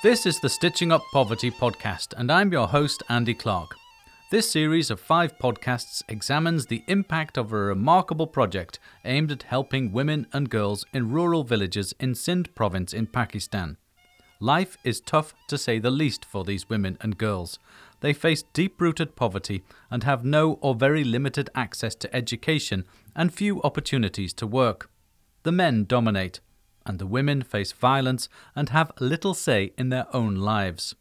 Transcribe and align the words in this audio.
This 0.00 0.26
is 0.26 0.38
the 0.38 0.48
Stitching 0.48 0.92
Up 0.92 1.02
Poverty 1.12 1.50
podcast, 1.50 2.14
and 2.16 2.30
I'm 2.30 2.52
your 2.52 2.68
host, 2.68 3.02
Andy 3.08 3.34
Clark. 3.34 3.74
This 4.30 4.48
series 4.48 4.92
of 4.92 5.00
five 5.00 5.36
podcasts 5.38 6.04
examines 6.08 6.66
the 6.66 6.84
impact 6.86 7.36
of 7.36 7.52
a 7.52 7.56
remarkable 7.56 8.28
project 8.28 8.78
aimed 9.04 9.32
at 9.32 9.42
helping 9.42 9.90
women 9.90 10.28
and 10.32 10.48
girls 10.48 10.86
in 10.92 11.10
rural 11.10 11.42
villages 11.42 11.96
in 11.98 12.14
Sindh 12.14 12.54
province 12.54 12.92
in 12.92 13.08
Pakistan. 13.08 13.76
Life 14.38 14.78
is 14.84 15.00
tough 15.00 15.34
to 15.48 15.58
say 15.58 15.80
the 15.80 15.90
least 15.90 16.24
for 16.24 16.44
these 16.44 16.68
women 16.68 16.96
and 17.00 17.18
girls. 17.18 17.58
They 17.98 18.12
face 18.12 18.44
deep 18.52 18.80
rooted 18.80 19.16
poverty 19.16 19.64
and 19.90 20.04
have 20.04 20.24
no 20.24 20.60
or 20.60 20.76
very 20.76 21.02
limited 21.02 21.50
access 21.56 21.96
to 21.96 22.14
education 22.14 22.84
and 23.16 23.34
few 23.34 23.60
opportunities 23.62 24.32
to 24.34 24.46
work. 24.46 24.88
The 25.42 25.50
men 25.50 25.86
dominate, 25.86 26.38
and 26.88 26.98
the 26.98 27.06
women 27.06 27.42
face 27.42 27.72
violence 27.72 28.28
and 28.56 28.70
have 28.70 28.90
little 28.98 29.34
say 29.34 29.72
in 29.78 29.90
their 29.90 30.06
own 30.16 30.34
lives. 30.34 30.96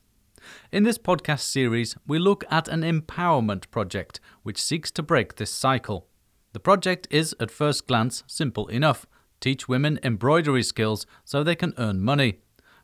In 0.72 0.84
this 0.84 0.98
podcast 0.98 1.40
series, 1.42 1.96
we 2.06 2.20
look 2.20 2.44
at 2.52 2.68
an 2.68 2.82
empowerment 2.82 3.72
project 3.72 4.20
which 4.44 4.62
seeks 4.62 4.92
to 4.92 5.02
break 5.02 5.36
this 5.36 5.52
cycle. 5.52 6.08
The 6.54 6.60
project 6.60 7.08
is, 7.10 7.36
at 7.40 7.52
first 7.52 7.88
glance, 7.88 8.24
simple 8.28 8.68
enough 8.68 9.08
teach 9.40 9.68
women 9.68 10.00
embroidery 10.04 10.64
skills 10.64 11.06
so 11.24 11.44
they 11.44 11.56
can 11.56 11.74
earn 11.78 12.02
money. 12.02 12.40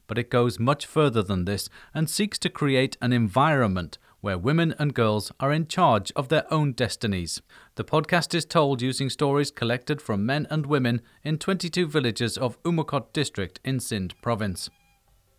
But 0.06 0.18
it 0.18 0.30
goes 0.30 0.60
much 0.60 0.86
further 0.86 1.24
than 1.24 1.46
this 1.46 1.70
and 1.94 2.10
seeks 2.10 2.38
to 2.40 2.50
create 2.50 2.98
an 3.02 3.14
environment 3.14 3.98
where 4.24 4.38
women 4.38 4.74
and 4.80 4.94
girls 4.94 5.34
are 5.38 5.52
in 5.52 5.68
charge 5.68 6.10
of 6.16 6.30
their 6.30 6.46
own 6.52 6.72
destinies. 6.72 7.42
The 7.76 7.84
podcast 7.84 8.34
is 8.34 8.46
told 8.46 8.82
using 8.82 9.10
stories 9.10 9.52
collected 9.52 10.02
from 10.02 10.26
men 10.26 10.48
and 10.50 10.66
women 10.66 11.02
in 11.26 11.38
22 11.38 11.88
villages 11.88 12.38
of 12.38 12.58
Umarkot 12.64 13.12
district 13.12 13.60
in 13.66 13.82
Sindh 13.82 14.16
province. 14.22 14.70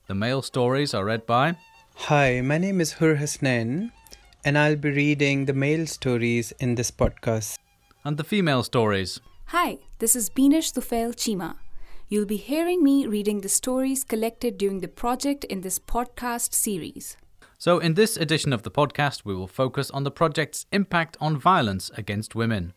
The 0.06 0.14
male 0.14 0.42
stories 0.42 0.92
are 0.92 1.06
read 1.06 1.24
by 1.24 1.56
Hi, 1.94 2.42
my 2.42 2.58
name 2.58 2.78
is 2.78 2.92
Hur 2.92 3.16
Hasnain, 3.16 3.90
and 4.44 4.58
I'll 4.58 4.76
be 4.76 4.90
reading 4.90 5.46
the 5.46 5.54
male 5.54 5.86
stories 5.86 6.52
in 6.60 6.74
this 6.74 6.90
podcast. 6.90 7.56
And 8.04 8.18
the 8.18 8.24
female 8.24 8.64
stories. 8.64 9.18
Hi, 9.46 9.78
this 9.98 10.14
is 10.14 10.28
Binish 10.28 10.74
Tufail 10.74 11.14
Chima. 11.14 11.56
You'll 12.08 12.26
be 12.26 12.36
hearing 12.36 12.84
me 12.84 13.06
reading 13.06 13.40
the 13.40 13.48
stories 13.48 14.04
collected 14.04 14.58
during 14.58 14.80
the 14.80 14.88
project 14.88 15.44
in 15.44 15.62
this 15.62 15.78
podcast 15.78 16.52
series. 16.52 17.16
So, 17.58 17.78
in 17.78 17.94
this 17.94 18.16
edition 18.16 18.52
of 18.52 18.62
the 18.62 18.70
podcast, 18.70 19.22
we 19.24 19.34
will 19.34 19.46
focus 19.46 19.90
on 19.90 20.04
the 20.04 20.10
project's 20.10 20.66
impact 20.72 21.16
on 21.20 21.38
violence 21.38 21.90
against 21.96 22.34
women. 22.34 22.74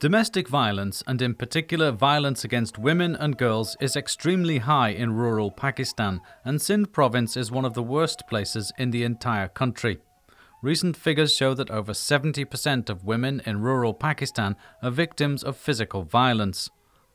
Domestic 0.00 0.48
violence, 0.48 1.02
and 1.06 1.22
in 1.22 1.34
particular 1.34 1.90
violence 1.90 2.44
against 2.44 2.78
women 2.78 3.16
and 3.16 3.38
girls, 3.38 3.76
is 3.80 3.96
extremely 3.96 4.58
high 4.58 4.90
in 4.90 5.14
rural 5.14 5.50
Pakistan, 5.50 6.20
and 6.44 6.60
Sindh 6.60 6.92
province 6.92 7.36
is 7.36 7.50
one 7.50 7.64
of 7.64 7.74
the 7.74 7.82
worst 7.82 8.24
places 8.28 8.70
in 8.76 8.90
the 8.90 9.02
entire 9.02 9.48
country. 9.48 9.98
Recent 10.60 10.96
figures 10.96 11.34
show 11.34 11.54
that 11.54 11.70
over 11.70 11.92
70% 11.92 12.90
of 12.90 13.04
women 13.04 13.40
in 13.46 13.62
rural 13.62 13.94
Pakistan 13.94 14.56
are 14.82 14.90
victims 14.90 15.42
of 15.42 15.56
physical 15.56 16.02
violence. 16.02 16.68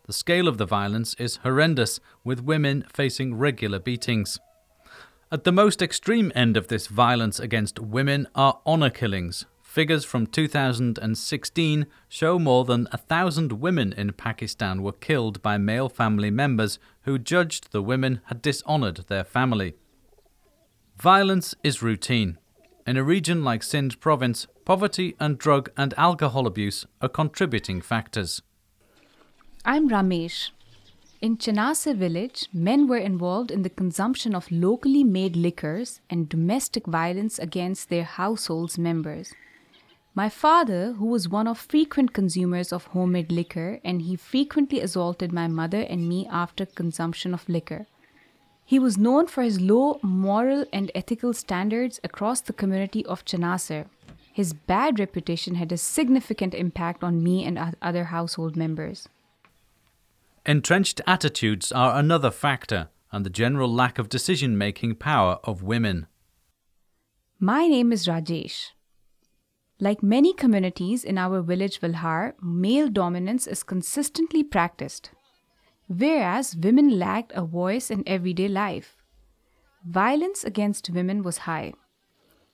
The 0.07 0.13
scale 0.13 0.47
of 0.47 0.57
the 0.57 0.65
violence 0.65 1.13
is 1.19 1.37
horrendous, 1.37 1.99
with 2.23 2.43
women 2.43 2.85
facing 2.91 3.35
regular 3.35 3.79
beatings. 3.79 4.39
At 5.31 5.43
the 5.43 5.51
most 5.51 5.83
extreme 5.83 6.31
end 6.33 6.57
of 6.57 6.69
this 6.69 6.87
violence 6.87 7.39
against 7.39 7.79
women 7.79 8.27
are 8.33 8.59
honour 8.65 8.89
killings. 8.89 9.45
Figures 9.61 10.03
from 10.03 10.25
2016 10.25 11.85
show 12.07 12.39
more 12.39 12.65
than 12.65 12.87
a 12.91 12.97
thousand 12.97 13.53
women 13.53 13.93
in 13.93 14.11
Pakistan 14.13 14.81
were 14.81 14.91
killed 14.91 15.43
by 15.43 15.59
male 15.59 15.87
family 15.87 16.31
members 16.31 16.79
who 17.03 17.19
judged 17.19 17.71
the 17.71 17.83
women 17.83 18.21
had 18.25 18.41
dishonoured 18.41 19.05
their 19.07 19.23
family. 19.23 19.75
Violence 20.97 21.53
is 21.63 21.83
routine. 21.83 22.39
In 22.87 22.97
a 22.97 23.03
region 23.03 23.43
like 23.43 23.61
Sindh 23.61 23.99
province, 23.99 24.47
poverty 24.65 25.15
and 25.19 25.37
drug 25.37 25.69
and 25.77 25.93
alcohol 25.95 26.47
abuse 26.47 26.87
are 27.03 27.07
contributing 27.07 27.81
factors. 27.81 28.41
I'm 29.63 29.89
Ramesh, 29.91 30.49
in 31.21 31.37
Chanasar 31.37 31.95
village, 31.95 32.47
men 32.53 32.87
were 32.87 32.97
involved 32.97 33.51
in 33.51 33.63
the 33.63 33.69
consumption 33.69 34.33
of 34.33 34.51
locally 34.51 35.03
made 35.03 35.35
liquors 35.35 35.99
and 36.09 36.29
domestic 36.29 36.87
violence 36.87 37.37
against 37.37 37.89
their 37.89 38.05
household's 38.05 38.77
members. 38.77 39.33
My 40.15 40.29
father, 40.29 40.93
who 40.93 41.05
was 41.05 41.29
one 41.29 41.47
of 41.47 41.57
frequent 41.57 42.13
consumers 42.13 42.71
of 42.71 42.85
homemade 42.87 43.31
liquor, 43.31 43.79
and 43.83 44.01
he 44.01 44.15
frequently 44.15 44.79
assaulted 44.79 45.33
my 45.33 45.47
mother 45.47 45.81
and 45.81 46.07
me 46.07 46.25
after 46.31 46.65
consumption 46.65 47.33
of 47.33 47.47
liquor. 47.49 47.85
He 48.65 48.79
was 48.79 48.97
known 48.97 49.27
for 49.27 49.43
his 49.43 49.59
low 49.59 49.99
moral 50.01 50.65
and 50.71 50.91
ethical 50.95 51.33
standards 51.33 51.99
across 52.03 52.41
the 52.41 52.53
community 52.53 53.05
of 53.05 53.25
Chanasar. 53.25 53.85
His 54.31 54.53
bad 54.53 54.99
reputation 54.99 55.55
had 55.55 55.71
a 55.71 55.77
significant 55.77 56.53
impact 56.53 57.03
on 57.03 57.23
me 57.23 57.43
and 57.43 57.75
other 57.81 58.05
household 58.05 58.55
members. 58.55 59.09
Entrenched 60.45 61.01
attitudes 61.05 61.71
are 61.71 61.99
another 61.99 62.31
factor, 62.31 62.89
and 63.11 63.25
the 63.25 63.29
general 63.29 63.71
lack 63.71 63.99
of 63.99 64.07
decision 64.07 64.57
making 64.57 64.95
power 64.95 65.37
of 65.43 65.63
women. 65.63 66.07
My 67.39 67.67
name 67.67 67.91
is 67.91 68.07
Rajesh. 68.07 68.69
Like 69.79 70.01
many 70.01 70.33
communities 70.33 71.03
in 71.03 71.17
our 71.17 71.41
village 71.41 71.79
Vilhar, 71.79 72.33
male 72.41 72.89
dominance 72.89 73.47
is 73.47 73.63
consistently 73.63 74.43
practiced, 74.43 75.11
whereas 75.87 76.55
women 76.55 76.97
lacked 76.97 77.33
a 77.33 77.43
voice 77.43 77.91
in 77.91 78.03
everyday 78.07 78.47
life. 78.47 78.95
Violence 79.85 80.43
against 80.43 80.89
women 80.89 81.21
was 81.21 81.39
high. 81.39 81.73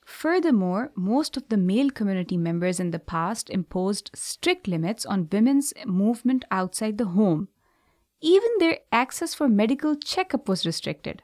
Furthermore, 0.05 0.91
most 0.95 1.35
of 1.35 1.49
the 1.49 1.57
male 1.57 1.89
community 1.89 2.37
members 2.37 2.79
in 2.79 2.91
the 2.91 2.99
past 2.99 3.49
imposed 3.49 4.11
strict 4.13 4.67
limits 4.67 5.05
on 5.05 5.29
women's 5.31 5.73
movement 5.85 6.45
outside 6.51 6.97
the 6.97 7.05
home 7.05 7.47
even 8.25 8.49
their 8.57 8.79
access 8.91 9.35
for 9.35 9.47
medical 9.47 9.95
checkup 9.95 10.49
was 10.49 10.65
restricted. 10.65 11.21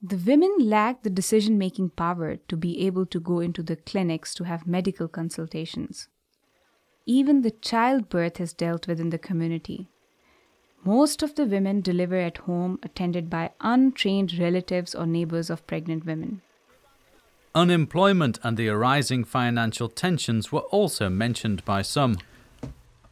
The 0.00 0.16
women 0.16 0.54
lacked 0.60 1.02
the 1.02 1.10
decision 1.10 1.58
making 1.58 1.90
power 1.90 2.36
to 2.36 2.56
be 2.56 2.86
able 2.86 3.04
to 3.06 3.18
go 3.18 3.40
into 3.40 3.64
the 3.64 3.74
clinics 3.74 4.32
to 4.34 4.44
have 4.44 4.64
medical 4.64 5.08
consultations. 5.08 6.06
Even 7.04 7.42
the 7.42 7.50
childbirth 7.50 8.40
is 8.40 8.52
dealt 8.52 8.86
with 8.86 9.00
in 9.00 9.10
the 9.10 9.18
community. 9.18 9.88
Most 10.84 11.24
of 11.24 11.34
the 11.34 11.46
women 11.46 11.80
deliver 11.80 12.14
at 12.14 12.36
home, 12.38 12.78
attended 12.84 13.28
by 13.28 13.50
untrained 13.60 14.38
relatives 14.38 14.94
or 14.94 15.04
neighbors 15.04 15.50
of 15.50 15.66
pregnant 15.66 16.06
women. 16.06 16.42
Unemployment 17.56 18.38
and 18.44 18.56
the 18.56 18.68
arising 18.68 19.24
financial 19.24 19.88
tensions 19.88 20.52
were 20.52 20.68
also 20.70 21.08
mentioned 21.08 21.64
by 21.64 21.82
some. 21.82 22.18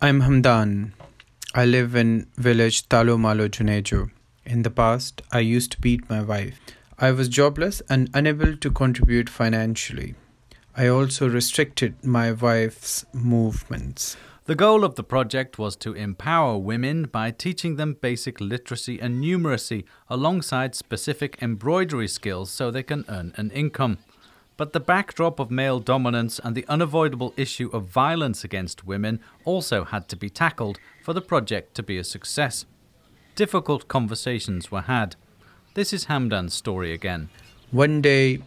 I'm 0.01 0.21
Hamdan. 0.21 0.93
I 1.59 1.65
live 1.65 1.97
in 1.97 2.27
village 2.37 2.87
Talomalo 2.87 3.49
Junejo. 3.49 4.11
In 4.45 4.61
the 4.61 4.69
past, 4.69 5.23
I 5.33 5.39
used 5.39 5.73
to 5.73 5.81
beat 5.81 6.11
my 6.11 6.21
wife. 6.21 6.61
I 6.99 7.13
was 7.13 7.31
jobless 7.31 7.81
and 7.89 8.11
unable 8.13 8.59
to 8.59 8.71
contribute 8.71 9.31
financially. 9.31 10.17
I 10.77 10.89
also 10.89 11.27
restricted 11.27 12.05
my 12.05 12.33
wife's 12.33 13.07
movements. 13.15 14.19
The 14.45 14.55
goal 14.55 14.85
of 14.85 14.97
the 14.97 15.03
project 15.03 15.59
was 15.59 15.77
to 15.77 15.95
empower 15.95 16.59
women 16.59 17.05
by 17.05 17.31
teaching 17.31 17.77
them 17.77 17.97
basic 18.03 18.39
literacy 18.39 19.01
and 19.01 19.25
numeracy 19.25 19.85
alongside 20.11 20.75
specific 20.75 21.39
embroidery 21.41 22.07
skills 22.07 22.51
so 22.51 22.71
they 22.71 22.83
can 22.83 23.07
earn 23.09 23.33
an 23.37 23.51
income. 23.53 23.97
But 24.57 24.73
the 24.73 24.81
backdrop 24.81 25.39
of 25.39 25.51
male 25.51 25.81
dominance 25.81 26.39
and 26.39 26.55
the 26.55 26.67
unavoidable 26.67 27.35
issue 27.37 27.69
of 27.73 27.85
violence 27.85 28.43
against 28.43 28.87
women 28.87 29.21
also 29.45 29.85
had 29.85 30.09
to 30.09 30.17
be 30.17 30.31
tackled 30.31 30.79
for 31.03 31.13
the 31.13 31.21
project 31.21 31.75
to 31.75 31.83
be 31.83 31.99
a 31.99 32.05
success. 32.05 32.65
Difficult 33.35 33.87
conversations 33.87 34.71
were 34.71 34.83
had. 34.83 35.15
This 35.75 35.93
is 35.93 36.07
Hamdan's 36.07 36.55
story 36.55 36.93
again. 36.95 37.29
One 37.71 38.01
day, 38.01 38.41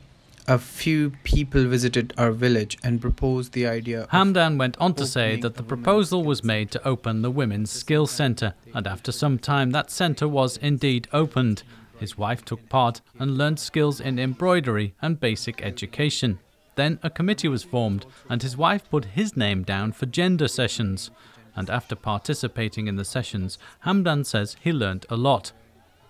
a 0.48 0.58
few 0.58 1.12
people 1.24 1.66
visited 1.66 2.12
our 2.18 2.32
village 2.32 2.76
and 2.84 3.00
proposed 3.00 3.54
the 3.54 3.68
idea. 3.68 4.08
Hamdan 4.12 4.58
went 4.58 4.76
on 4.80 4.96
to 4.96 5.06
say 5.06 5.40
that 5.42 5.58
the 5.58 5.64
proposal 5.64 6.24
was 6.24 6.44
made 6.44 6.72
to 6.72 6.88
open 6.88 7.22
the 7.22 7.30
Women's 7.30 7.70
Skills 7.70 8.10
Centre, 8.10 8.56
and 8.74 8.88
after 8.88 9.12
some 9.12 9.38
time, 9.38 9.70
that 9.72 9.92
centre 9.92 10.28
was 10.28 10.58
indeed 10.58 11.08
opened. 11.14 11.62
His 12.00 12.18
wife 12.18 12.46
took 12.46 12.69
part 12.69 13.01
and 13.19 13.38
learned 13.38 13.60
skills 13.60 14.00
in 14.00 14.18
embroidery 14.18 14.94
and 15.01 15.19
basic 15.19 15.62
education. 15.62 16.40
Then 16.75 16.98
a 17.04 17.10
committee 17.10 17.50
was 17.50 17.63
formed, 17.63 18.06
and 18.30 18.42
his 18.42 18.56
wife 18.56 18.90
put 18.90 19.04
his 19.04 19.36
name 19.36 19.63
down 19.63 19.92
for 19.92 20.06
gender 20.06 20.48
sessions. 20.48 21.12
And 21.56 21.69
after 21.69 21.96
participating 21.96 22.88
in 22.88 22.96
the 22.96 23.04
sessions, 23.04 23.57
Hamdan 23.86 24.25
says 24.25 24.56
he 24.62 24.72
learnt 24.72 25.06
a 25.10 25.18
lot, 25.18 25.51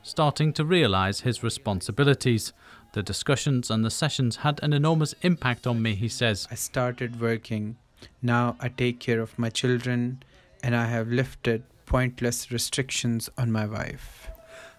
starting 0.04 0.54
to 0.54 0.64
realize 0.64 1.22
his 1.22 1.42
responsibilities. 1.42 2.54
The 2.94 3.02
discussions 3.02 3.72
and 3.72 3.84
the 3.84 3.90
sessions 3.90 4.38
had 4.38 4.60
an 4.62 4.74
enormous 4.74 5.16
impact 5.24 5.66
on 5.66 5.82
me, 5.82 5.96
he 5.96 6.08
says. 6.08 6.48
I 6.52 6.56
started 6.56 7.20
working. 7.20 7.78
Now 8.22 8.56
I 8.60 8.70
take 8.70 9.00
care 9.00 9.22
of 9.22 9.40
my 9.40 9.50
children, 9.50 10.22
and 10.62 10.76
I 10.76 10.86
have 10.86 11.08
lifted 11.08 11.64
pointless 11.88 12.52
restrictions 12.52 13.28
on 13.38 13.52
my 13.52 13.66
wife. 13.66 14.30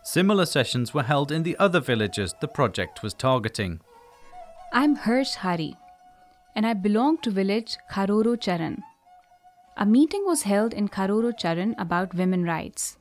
Similar 0.03 0.47
sessions 0.47 0.95
were 0.95 1.03
held 1.03 1.31
in 1.31 1.43
the 1.43 1.57
other 1.59 1.81
villages 1.81 2.35
the 2.41 2.49
project 2.49 3.03
was 3.03 3.13
targeting. 3.13 3.81
I'm 4.73 4.97
Harsh 4.97 5.35
Hari, 5.35 5.77
and 6.57 6.67
I 6.67 6.73
belong 6.73 7.19
to 7.19 7.31
village 7.31 7.77
Kharoro 7.93 8.41
Charan. 8.41 8.83
A 9.77 9.85
meeting 9.85 10.25
was 10.25 10.43
held 10.43 10.73
in 10.73 10.89
Kharoro 10.89 11.37
Charan 11.37 11.75
about 11.79 12.15
women 12.15 12.45
rights, 12.45 12.97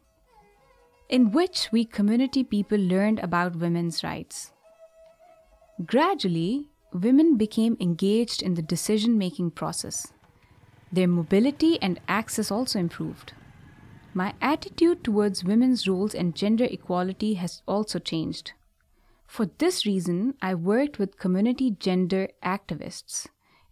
in 1.10 1.31
which 1.31 1.69
we 1.72 1.86
community 1.86 2.44
people 2.44 2.78
learned 2.78 3.19
about 3.19 3.56
women's 3.56 4.04
rights. 4.04 4.51
Gradually, 5.86 6.68
women 6.92 7.38
became 7.38 7.78
engaged 7.80 8.42
in 8.42 8.56
the 8.56 8.62
decision 8.62 9.18
making 9.18 9.51
process. 9.51 10.12
Their 10.92 11.07
mobility 11.07 11.81
and 11.81 12.01
access 12.10 12.51
also 12.51 12.78
improved. 12.78 13.34
My 14.13 14.33
attitude 14.41 15.03
towards 15.03 15.44
women's 15.44 15.88
roles 15.88 16.15
and 16.15 16.35
gender 16.35 16.65
equality 16.65 17.35
has 17.35 17.61
also 17.67 18.00
changed. 18.00 18.53
For 19.27 19.45
this 19.59 19.85
reason, 19.85 20.33
I 20.41 20.56
worked 20.56 20.97
with 20.97 21.19
community 21.19 21.71
gender 21.71 22.29
activists 22.44 23.27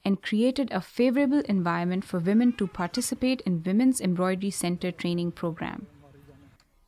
and 0.06 0.22
created 0.22 0.72
a 0.72 0.80
favorable 0.80 1.40
environment 1.40 2.06
for 2.06 2.20
women 2.20 2.54
to 2.54 2.68
participate 2.68 3.42
in 3.42 3.64
Women's 3.64 4.00
Embroidery 4.00 4.52
Center 4.52 4.92
training 4.92 5.32
program. 5.32 5.88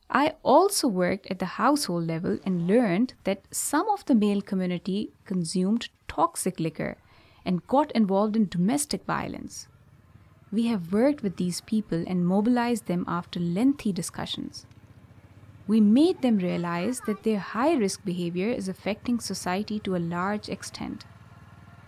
I 0.08 0.34
also 0.42 0.88
worked 0.88 1.26
at 1.30 1.38
the 1.38 1.60
household 1.60 2.06
level 2.06 2.38
and 2.44 2.66
learned 2.66 3.14
that 3.24 3.44
some 3.50 3.88
of 3.90 4.04
the 4.06 4.14
male 4.14 4.40
community 4.40 5.12
consumed 5.24 5.88
toxic 6.08 6.58
liquor 6.58 6.96
and 7.44 7.66
got 7.66 7.92
involved 7.92 8.36
in 8.36 8.48
domestic 8.48 9.04
violence. 9.04 9.68
We 10.52 10.66
have 10.66 10.92
worked 10.92 11.22
with 11.22 11.36
these 11.36 11.60
people 11.60 12.04
and 12.06 12.26
mobilized 12.26 12.86
them 12.86 13.04
after 13.06 13.38
lengthy 13.38 13.92
discussions. 13.92 14.66
We 15.68 15.80
made 15.80 16.22
them 16.22 16.38
realize 16.38 17.00
that 17.06 17.22
their 17.22 17.38
high 17.38 17.74
risk 17.74 18.04
behavior 18.04 18.48
is 18.48 18.68
affecting 18.68 19.20
society 19.20 19.78
to 19.80 19.94
a 19.94 19.98
large 19.98 20.48
extent, 20.48 21.04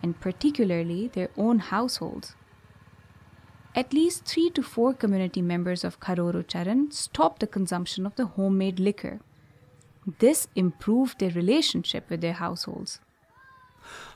and 0.00 0.20
particularly 0.20 1.08
their 1.08 1.30
own 1.36 1.58
households. 1.58 2.36
At 3.74 3.92
least 3.92 4.26
three 4.26 4.50
to 4.50 4.62
four 4.62 4.94
community 4.94 5.42
members 5.42 5.82
of 5.82 5.98
Kharoro 5.98 6.46
Charan 6.46 6.92
stopped 6.92 7.40
the 7.40 7.46
consumption 7.46 8.06
of 8.06 8.14
the 8.14 8.26
homemade 8.26 8.78
liquor. 8.78 9.20
This 10.18 10.46
improved 10.54 11.18
their 11.18 11.30
relationship 11.30 12.08
with 12.10 12.20
their 12.20 12.34
households. 12.34 13.00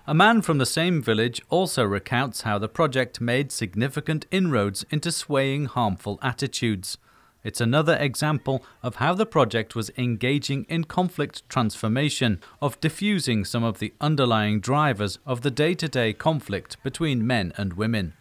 A 0.07 0.15
man 0.15 0.43
from 0.43 0.59
the 0.59 0.67
same 0.67 1.03
village 1.03 1.43
also 1.51 1.85
recounts 1.85 2.43
how 2.43 2.59
the 2.59 2.69
project 2.69 3.21
made 3.21 3.51
significant 3.51 4.27
inroads 4.31 4.85
into 4.91 5.11
swaying 5.11 5.67
harmful 5.67 6.19
attitudes. 6.23 6.99
It's 7.43 7.61
another 7.61 7.97
example 7.97 8.65
of 8.83 8.97
how 8.97 9.15
the 9.15 9.25
project 9.25 9.77
was 9.77 9.93
engaging 9.97 10.67
in 10.69 10.85
conflict 10.85 11.49
transformation, 11.49 12.41
of 12.61 12.81
diffusing 12.81 13.45
some 13.45 13.63
of 13.63 13.79
the 13.79 13.93
underlying 14.01 14.59
drivers 14.59 15.21
of 15.25 15.43
the 15.43 15.51
day 15.51 15.75
to 15.75 15.89
day 15.89 16.13
conflict 16.13 16.77
between 16.83 17.27
men 17.27 17.53
and 17.57 17.75
women. 17.75 18.15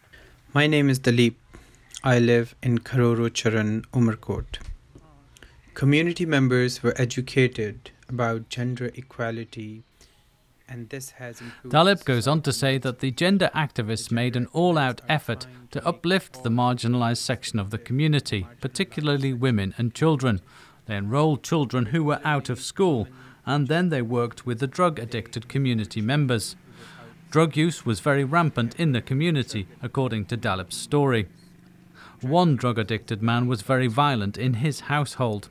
My 0.54 0.66
name 0.66 0.88
is 0.88 1.00
Dalip. 1.00 1.34
I 2.04 2.20
live 2.20 2.54
in 2.62 2.78
Kharoro 2.78 3.32
Charan, 3.32 3.82
Umarkot. 3.92 4.58
Community 5.74 6.24
members 6.24 6.82
were 6.82 6.94
educated 6.96 7.90
about 8.08 8.48
gender 8.48 8.92
equality 8.94 9.82
Dalip 10.68 12.04
goes 12.04 12.26
on 12.26 12.42
to 12.42 12.52
say 12.52 12.78
that 12.78 12.98
the 12.98 13.10
gender 13.10 13.50
activists 13.54 14.10
made 14.10 14.36
an 14.36 14.46
all 14.52 14.76
out 14.78 15.00
effort 15.08 15.46
to 15.70 15.86
uplift 15.86 16.42
the 16.42 16.50
marginalized 16.50 17.18
section 17.18 17.58
of 17.58 17.70
the 17.70 17.78
community, 17.78 18.46
particularly 18.60 19.32
women 19.32 19.74
and 19.78 19.94
children. 19.94 20.40
They 20.86 20.96
enrolled 20.96 21.42
children 21.42 21.86
who 21.86 22.02
were 22.04 22.20
out 22.24 22.48
of 22.48 22.60
school, 22.60 23.08
and 23.44 23.68
then 23.68 23.90
they 23.90 24.02
worked 24.02 24.44
with 24.44 24.58
the 24.58 24.66
drug 24.66 24.98
addicted 24.98 25.48
community 25.48 26.00
members. 26.00 26.56
Drug 27.30 27.56
use 27.56 27.84
was 27.84 28.00
very 28.00 28.24
rampant 28.24 28.78
in 28.78 28.92
the 28.92 29.02
community, 29.02 29.66
according 29.82 30.26
to 30.26 30.36
Dalip's 30.36 30.76
story. 30.76 31.26
One 32.20 32.56
drug 32.56 32.78
addicted 32.78 33.22
man 33.22 33.46
was 33.46 33.62
very 33.62 33.88
violent 33.88 34.38
in 34.38 34.54
his 34.54 34.80
household. 34.80 35.48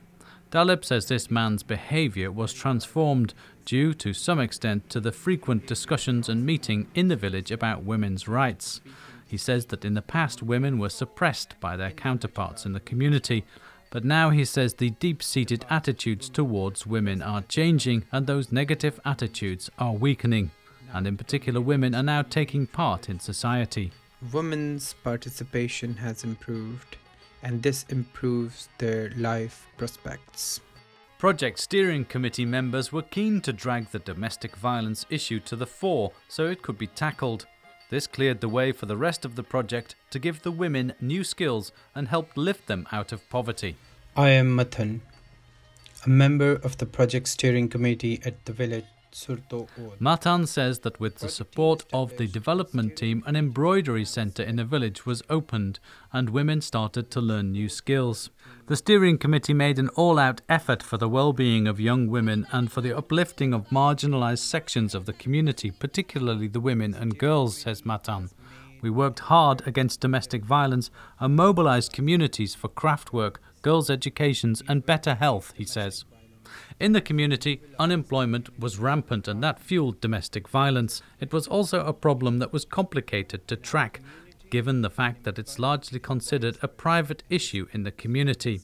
Dalip 0.50 0.84
says 0.84 1.06
this 1.06 1.30
man's 1.30 1.62
behavior 1.62 2.30
was 2.30 2.52
transformed 2.52 3.34
due 3.64 3.92
to 3.94 4.12
some 4.12 4.38
extent 4.38 4.88
to 4.90 5.00
the 5.00 5.10
frequent 5.10 5.66
discussions 5.66 6.28
and 6.28 6.46
meeting 6.46 6.86
in 6.94 7.08
the 7.08 7.16
village 7.16 7.50
about 7.50 7.82
women's 7.84 8.28
rights. 8.28 8.80
He 9.26 9.36
says 9.36 9.66
that 9.66 9.84
in 9.84 9.94
the 9.94 10.02
past 10.02 10.42
women 10.42 10.78
were 10.78 10.88
suppressed 10.88 11.58
by 11.58 11.76
their 11.76 11.90
counterparts 11.90 12.64
in 12.64 12.72
the 12.72 12.80
community, 12.80 13.44
but 13.90 14.04
now 14.04 14.30
he 14.30 14.44
says 14.44 14.74
the 14.74 14.90
deep 14.90 15.22
seated 15.22 15.66
attitudes 15.68 16.28
towards 16.28 16.86
women 16.86 17.22
are 17.22 17.42
changing 17.42 18.04
and 18.12 18.26
those 18.26 18.52
negative 18.52 19.00
attitudes 19.04 19.68
are 19.78 19.92
weakening, 19.92 20.52
and 20.92 21.08
in 21.08 21.16
particular, 21.16 21.60
women 21.60 21.94
are 21.94 22.02
now 22.02 22.22
taking 22.22 22.68
part 22.68 23.08
in 23.08 23.18
society. 23.18 23.90
Women's 24.32 24.94
participation 25.02 25.96
has 25.96 26.22
improved, 26.22 26.96
and 27.46 27.62
this 27.62 27.86
improves 27.90 28.68
their 28.78 29.10
life 29.16 29.68
prospects. 29.76 30.60
Project 31.16 31.60
Steering 31.60 32.04
Committee 32.04 32.44
members 32.44 32.90
were 32.90 33.02
keen 33.02 33.40
to 33.42 33.52
drag 33.52 33.88
the 33.90 34.00
domestic 34.00 34.56
violence 34.56 35.06
issue 35.10 35.38
to 35.40 35.54
the 35.54 35.66
fore 35.66 36.10
so 36.26 36.46
it 36.46 36.60
could 36.60 36.76
be 36.76 36.88
tackled. 36.88 37.46
This 37.88 38.08
cleared 38.08 38.40
the 38.40 38.48
way 38.48 38.72
for 38.72 38.86
the 38.86 38.96
rest 38.96 39.24
of 39.24 39.36
the 39.36 39.44
project 39.44 39.94
to 40.10 40.18
give 40.18 40.42
the 40.42 40.50
women 40.50 40.92
new 41.00 41.22
skills 41.22 41.70
and 41.94 42.08
helped 42.08 42.36
lift 42.36 42.66
them 42.66 42.88
out 42.90 43.12
of 43.12 43.30
poverty. 43.30 43.76
I 44.16 44.30
am 44.30 44.56
Mathan, 44.56 45.02
a 46.04 46.08
member 46.08 46.54
of 46.64 46.78
the 46.78 46.86
Project 46.86 47.28
Steering 47.28 47.68
Committee 47.68 48.20
at 48.24 48.44
the 48.44 48.52
village 48.52 48.86
Matan 49.98 50.46
says 50.46 50.80
that 50.80 51.00
with 51.00 51.16
the 51.16 51.28
support 51.28 51.84
of 51.92 52.16
the 52.18 52.26
development 52.26 52.96
team, 52.96 53.22
an 53.26 53.34
embroidery 53.34 54.04
centre 54.04 54.42
in 54.42 54.56
the 54.56 54.64
village 54.64 55.06
was 55.06 55.22
opened 55.30 55.78
and 56.12 56.30
women 56.30 56.60
started 56.60 57.10
to 57.10 57.20
learn 57.20 57.52
new 57.52 57.68
skills. 57.68 58.30
The 58.66 58.76
steering 58.76 59.16
committee 59.16 59.54
made 59.54 59.78
an 59.78 59.88
all 59.90 60.18
out 60.18 60.42
effort 60.48 60.82
for 60.82 60.98
the 60.98 61.08
well 61.08 61.32
being 61.32 61.66
of 61.66 61.80
young 61.80 62.08
women 62.08 62.46
and 62.52 62.70
for 62.70 62.82
the 62.82 62.96
uplifting 62.96 63.54
of 63.54 63.70
marginalised 63.70 64.44
sections 64.44 64.94
of 64.94 65.06
the 65.06 65.14
community, 65.14 65.70
particularly 65.70 66.48
the 66.48 66.60
women 66.60 66.94
and 66.94 67.18
girls, 67.18 67.56
says 67.58 67.86
Matan. 67.86 68.28
We 68.82 68.90
worked 68.90 69.20
hard 69.20 69.66
against 69.66 70.00
domestic 70.00 70.44
violence 70.44 70.90
and 71.18 71.34
mobilised 71.34 71.92
communities 71.92 72.54
for 72.54 72.68
craft 72.68 73.12
work, 73.12 73.40
girls' 73.62 73.88
educations, 73.88 74.62
and 74.68 74.84
better 74.84 75.14
health, 75.14 75.54
he 75.56 75.64
says. 75.64 76.04
In 76.78 76.92
the 76.92 77.00
community, 77.00 77.62
unemployment 77.78 78.58
was 78.58 78.78
rampant 78.78 79.28
and 79.28 79.42
that 79.42 79.60
fueled 79.60 80.00
domestic 80.00 80.48
violence. 80.48 81.02
It 81.20 81.32
was 81.32 81.46
also 81.46 81.84
a 81.84 81.92
problem 81.92 82.38
that 82.38 82.52
was 82.52 82.64
complicated 82.64 83.48
to 83.48 83.56
track, 83.56 84.00
given 84.50 84.82
the 84.82 84.90
fact 84.90 85.24
that 85.24 85.38
it's 85.38 85.58
largely 85.58 85.98
considered 85.98 86.58
a 86.62 86.68
private 86.68 87.22
issue 87.28 87.66
in 87.72 87.82
the 87.82 87.90
community. 87.90 88.60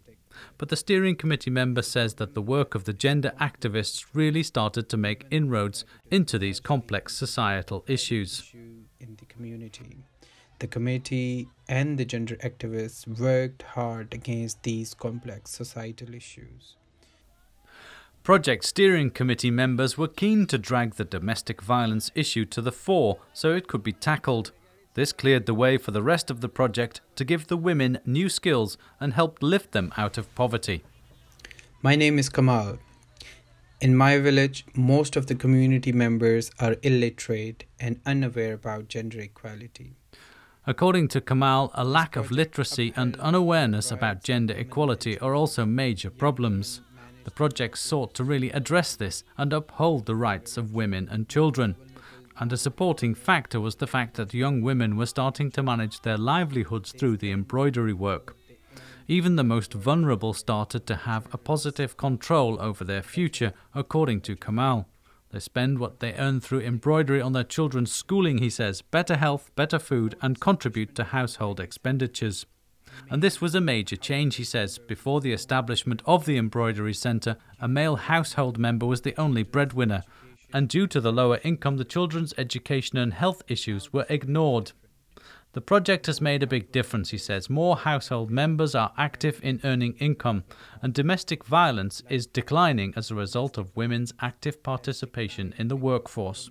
But 0.58 0.68
the 0.68 0.76
steering 0.76 1.16
committee 1.16 1.50
member 1.50 1.82
says 1.82 2.14
that 2.14 2.34
the 2.34 2.42
work 2.42 2.74
of 2.74 2.84
the 2.84 2.92
gender 2.92 3.32
activists 3.40 4.06
really 4.14 4.42
started 4.42 4.88
to 4.88 4.96
make 4.96 5.26
inroads 5.30 5.84
into 6.10 6.38
these 6.38 6.60
complex 6.60 7.14
societal 7.14 7.84
issues. 7.86 8.50
In 8.54 9.16
the 9.18 9.26
community, 9.26 10.04
the 10.58 10.66
committee 10.66 11.48
and 11.68 11.98
the 11.98 12.04
gender 12.04 12.36
activists 12.36 13.06
worked 13.18 13.62
hard 13.62 14.14
against 14.14 14.62
these 14.62 14.94
complex 14.94 15.50
societal 15.50 16.14
issues. 16.14 16.76
Project 18.22 18.64
Steering 18.64 19.10
Committee 19.10 19.50
members 19.50 19.98
were 19.98 20.06
keen 20.06 20.46
to 20.46 20.56
drag 20.56 20.94
the 20.94 21.04
domestic 21.04 21.60
violence 21.60 22.12
issue 22.14 22.44
to 22.44 22.62
the 22.62 22.70
fore 22.70 23.18
so 23.32 23.52
it 23.52 23.66
could 23.66 23.82
be 23.82 23.92
tackled. 23.92 24.52
This 24.94 25.12
cleared 25.12 25.46
the 25.46 25.54
way 25.54 25.76
for 25.76 25.90
the 25.90 26.04
rest 26.04 26.30
of 26.30 26.40
the 26.40 26.48
project 26.48 27.00
to 27.16 27.24
give 27.24 27.48
the 27.48 27.56
women 27.56 27.98
new 28.06 28.28
skills 28.28 28.78
and 29.00 29.14
helped 29.14 29.42
lift 29.42 29.72
them 29.72 29.92
out 29.96 30.18
of 30.18 30.32
poverty. 30.36 30.84
My 31.82 31.96
name 31.96 32.16
is 32.16 32.28
Kamal. 32.28 32.78
In 33.80 33.96
my 33.96 34.18
village, 34.18 34.66
most 34.76 35.16
of 35.16 35.26
the 35.26 35.34
community 35.34 35.90
members 35.90 36.52
are 36.60 36.76
illiterate 36.82 37.64
and 37.80 38.00
unaware 38.06 38.54
about 38.54 38.86
gender 38.86 39.18
equality. 39.18 39.96
According 40.64 41.08
to 41.08 41.20
Kamal, 41.20 41.72
a 41.74 41.82
lack 41.82 42.14
of 42.14 42.30
literacy 42.30 42.92
and 42.94 43.16
unawareness 43.16 43.90
about 43.90 44.22
gender 44.22 44.54
equality 44.54 45.18
are 45.18 45.34
also 45.34 45.66
major 45.66 46.08
problems. 46.08 46.82
The 47.24 47.30
project 47.30 47.78
sought 47.78 48.14
to 48.14 48.24
really 48.24 48.50
address 48.50 48.96
this 48.96 49.24
and 49.36 49.52
uphold 49.52 50.06
the 50.06 50.16
rights 50.16 50.56
of 50.56 50.74
women 50.74 51.08
and 51.10 51.28
children. 51.28 51.76
And 52.38 52.52
a 52.52 52.56
supporting 52.56 53.14
factor 53.14 53.60
was 53.60 53.76
the 53.76 53.86
fact 53.86 54.16
that 54.16 54.34
young 54.34 54.62
women 54.62 54.96
were 54.96 55.06
starting 55.06 55.50
to 55.52 55.62
manage 55.62 56.00
their 56.00 56.16
livelihoods 56.16 56.92
through 56.92 57.18
the 57.18 57.30
embroidery 57.30 57.92
work. 57.92 58.36
Even 59.08 59.36
the 59.36 59.44
most 59.44 59.74
vulnerable 59.74 60.32
started 60.32 60.86
to 60.86 60.96
have 60.96 61.28
a 61.32 61.38
positive 61.38 61.96
control 61.96 62.60
over 62.60 62.84
their 62.84 63.02
future, 63.02 63.52
according 63.74 64.20
to 64.22 64.36
Kamal. 64.36 64.88
They 65.30 65.40
spend 65.40 65.78
what 65.78 66.00
they 66.00 66.14
earn 66.14 66.40
through 66.40 66.60
embroidery 66.60 67.20
on 67.20 67.32
their 67.32 67.44
children's 67.44 67.90
schooling, 67.90 68.38
he 68.38 68.50
says, 68.50 68.82
better 68.82 69.16
health, 69.16 69.50
better 69.56 69.78
food, 69.78 70.16
and 70.20 70.40
contribute 70.40 70.94
to 70.96 71.04
household 71.04 71.58
expenditures. 71.58 72.46
And 73.11 73.23
this 73.23 73.40
was 73.40 73.54
a 73.54 73.61
major 73.61 73.97
change, 73.97 74.37
he 74.37 74.44
says. 74.44 74.78
Before 74.78 75.21
the 75.21 75.32
establishment 75.32 76.02
of 76.06 76.25
the 76.25 76.38
embroidery 76.38 76.94
centre, 76.94 77.37
a 77.61 77.68
male 77.68 77.97
household 77.97 78.59
member 78.59 78.87
was 78.87 79.02
the 79.02 79.14
only 79.21 79.42
breadwinner. 79.42 80.02
And 80.52 80.68
due 80.68 80.87
to 80.88 81.00
the 81.00 81.12
lower 81.12 81.40
income, 81.44 81.76
the 81.76 81.85
children's 81.85 82.35
education 82.38 82.99
and 82.99 83.14
health 83.14 83.42
issues 83.49 83.92
were 83.92 84.06
ignored. 84.09 84.73
The 85.54 85.61
project 85.61 86.06
has 86.06 86.23
made 86.23 86.42
a 86.42 86.47
big 86.47 86.73
difference, 86.73 87.11
he 87.11 87.18
says. 87.18 87.50
More 87.50 87.76
household 87.76 88.30
members 88.30 88.75
are 88.75 88.92
active 88.97 89.38
in 89.42 89.61
earning 89.64 89.94
income, 89.99 90.44
and 90.80 90.94
domestic 90.94 91.44
violence 91.44 92.02
is 92.09 92.26
declining 92.26 92.94
as 92.97 93.11
a 93.11 93.14
result 93.14 93.59
of 93.59 93.76
women's 93.76 94.14
active 94.21 94.62
participation 94.62 95.54
in 95.59 95.68
the 95.68 95.76
workforce. 95.76 96.50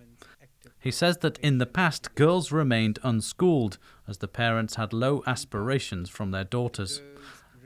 He 0.81 0.91
says 0.91 1.17
that 1.19 1.38
in 1.39 1.59
the 1.59 1.67
past, 1.67 2.15
girls 2.15 2.51
remained 2.51 2.97
unschooled 3.03 3.77
as 4.07 4.17
the 4.17 4.27
parents 4.27 4.75
had 4.75 4.91
low 4.91 5.23
aspirations 5.27 6.09
from 6.09 6.31
their 6.31 6.43
daughters. 6.43 7.01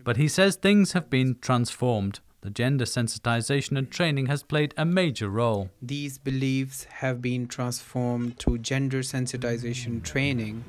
But 0.04 0.18
he 0.18 0.28
says 0.28 0.58
things 0.58 0.92
have 0.92 1.10
been 1.10 1.38
transformed. 1.40 2.20
The 2.42 2.50
gender 2.50 2.86
sensitization 2.86 3.78
and 3.78 3.90
training 3.90 4.28
has 4.28 4.44
played 4.44 4.74
a 4.78 4.86
major 4.86 5.30
role. 5.30 5.72
These 5.82 6.18
beliefs 6.18 6.84
have 6.84 7.22
been 7.22 7.48
transformed 7.48 8.38
through 8.38 8.60
gender 8.60 9.00
sensitization 9.00 10.04
training 10.04 10.66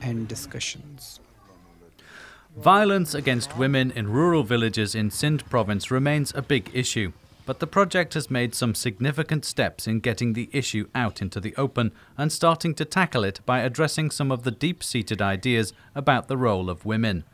and 0.00 0.26
discussions. 0.26 1.20
Violence 2.56 3.14
against 3.14 3.56
women 3.56 3.92
in 3.92 4.08
rural 4.08 4.42
villages 4.42 4.94
in 4.94 5.10
Sindh 5.10 5.48
province 5.48 5.90
remains 5.90 6.32
a 6.34 6.42
big 6.42 6.70
issue, 6.74 7.12
but 7.44 7.58
the 7.58 7.66
project 7.66 8.14
has 8.14 8.30
made 8.30 8.54
some 8.54 8.74
significant 8.74 9.44
steps 9.44 9.86
in 9.86 10.00
getting 10.00 10.32
the 10.32 10.48
issue 10.52 10.88
out 10.94 11.20
into 11.20 11.40
the 11.40 11.54
open 11.56 11.92
and 12.16 12.30
starting 12.30 12.74
to 12.74 12.84
tackle 12.84 13.24
it 13.24 13.40
by 13.44 13.60
addressing 13.60 14.10
some 14.10 14.30
of 14.30 14.44
the 14.44 14.50
deep 14.50 14.82
seated 14.82 15.20
ideas 15.20 15.72
about 15.94 16.28
the 16.28 16.36
role 16.36 16.70
of 16.70 16.84
women. 16.84 17.24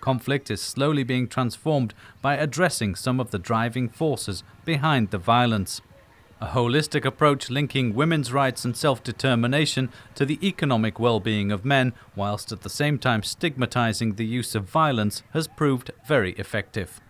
Conflict 0.00 0.50
is 0.50 0.60
slowly 0.60 1.02
being 1.02 1.28
transformed 1.28 1.94
by 2.20 2.34
addressing 2.34 2.94
some 2.94 3.20
of 3.20 3.30
the 3.30 3.38
driving 3.38 3.88
forces 3.88 4.42
behind 4.64 5.10
the 5.10 5.18
violence 5.18 5.80
a 6.44 6.48
holistic 6.48 7.06
approach 7.06 7.48
linking 7.48 7.94
women's 7.94 8.32
rights 8.32 8.64
and 8.66 8.76
self 8.76 9.02
determination 9.02 9.90
to 10.14 10.26
the 10.26 10.38
economic 10.46 10.98
well 10.98 11.20
being 11.20 11.50
of 11.50 11.64
men, 11.64 11.94
whilst 12.14 12.52
at 12.52 12.60
the 12.60 12.68
same 12.68 12.98
time 12.98 13.22
stigmatizing 13.22 14.16
the 14.16 14.26
use 14.26 14.54
of 14.54 14.64
violence, 14.64 15.22
has 15.32 15.48
proved 15.48 15.90
very 16.06 16.32
effective. 16.32 17.00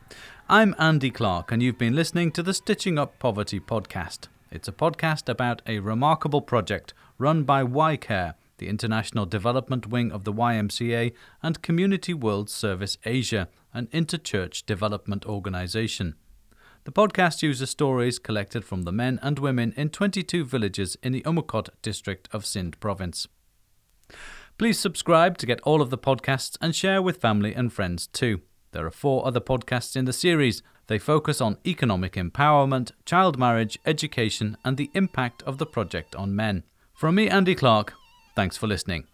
I'm 0.46 0.74
Andy 0.78 1.10
Clark, 1.10 1.52
and 1.52 1.62
you've 1.62 1.78
been 1.78 1.96
listening 1.96 2.30
to 2.32 2.42
the 2.42 2.52
Stitching 2.52 2.98
Up 2.98 3.18
Poverty 3.18 3.58
podcast. 3.60 4.28
It's 4.50 4.68
a 4.68 4.72
podcast 4.72 5.26
about 5.26 5.62
a 5.66 5.78
remarkable 5.78 6.42
project 6.42 6.92
run 7.16 7.44
by 7.44 7.64
YCare, 7.64 8.34
the 8.58 8.68
international 8.68 9.24
development 9.24 9.86
wing 9.86 10.12
of 10.12 10.24
the 10.24 10.34
YMCA, 10.34 11.14
and 11.42 11.62
Community 11.62 12.12
World 12.12 12.50
Service 12.50 12.98
Asia, 13.06 13.48
an 13.72 13.86
interchurch 13.86 14.66
development 14.66 15.24
organization. 15.24 16.14
The 16.84 16.92
podcast 16.92 17.40
uses 17.40 17.70
stories 17.70 18.18
collected 18.18 18.66
from 18.66 18.82
the 18.82 18.92
men 18.92 19.18
and 19.22 19.38
women 19.38 19.72
in 19.78 19.88
22 19.88 20.44
villages 20.44 20.98
in 21.02 21.12
the 21.12 21.22
Umarkot 21.22 21.70
district 21.80 22.28
of 22.34 22.44
Sindh 22.44 22.78
province. 22.80 23.26
Please 24.58 24.78
subscribe 24.78 25.38
to 25.38 25.46
get 25.46 25.62
all 25.62 25.80
of 25.80 25.88
the 25.88 25.96
podcasts 25.96 26.58
and 26.60 26.76
share 26.76 27.00
with 27.00 27.22
family 27.22 27.54
and 27.54 27.72
friends 27.72 28.06
too. 28.08 28.42
There 28.74 28.84
are 28.84 28.90
four 28.90 29.24
other 29.24 29.40
podcasts 29.40 29.94
in 29.94 30.04
the 30.04 30.12
series. 30.12 30.60
They 30.88 30.98
focus 30.98 31.40
on 31.40 31.58
economic 31.64 32.14
empowerment, 32.14 32.90
child 33.06 33.38
marriage, 33.38 33.78
education, 33.86 34.56
and 34.64 34.76
the 34.76 34.90
impact 34.94 35.44
of 35.44 35.58
the 35.58 35.64
project 35.64 36.16
on 36.16 36.34
men. 36.34 36.64
From 36.92 37.14
me, 37.14 37.28
Andy 37.28 37.54
Clark, 37.54 37.94
thanks 38.34 38.56
for 38.56 38.66
listening. 38.66 39.06